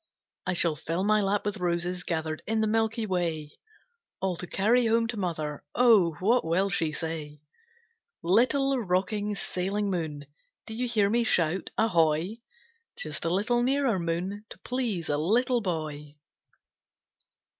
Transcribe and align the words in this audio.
I 0.47 0.53
shall 0.53 0.75
fill 0.75 1.03
my 1.03 1.21
lap 1.21 1.45
with 1.45 1.57
roses 1.57 2.01
Gathered 2.01 2.41
in 2.47 2.59
the 2.59 2.65
milky 2.65 3.05
way, 3.05 3.51
All 4.19 4.35
to 4.37 4.47
carry 4.47 4.87
home 4.87 5.05
to 5.09 5.15
mother. 5.15 5.63
Oh! 5.75 6.13
what 6.13 6.43
will 6.43 6.71
she 6.71 6.91
say! 6.91 7.43
Little 8.23 8.79
rocking, 8.79 9.35
sailing 9.35 9.91
moon, 9.91 10.25
Do 10.65 10.73
you 10.73 10.87
hear 10.87 11.11
me 11.11 11.23
shout 11.23 11.69
Ahoy! 11.77 12.37
Just 12.97 13.25
a 13.25 13.29
little 13.31 13.61
nearer, 13.61 13.99
moon, 13.99 14.43
To 14.49 14.57
please 14.63 15.07
a 15.07 15.17
little 15.17 15.61
boy. 15.61 16.15